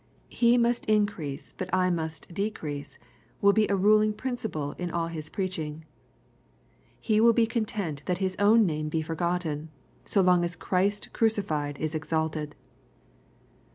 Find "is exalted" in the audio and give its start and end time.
11.77-12.55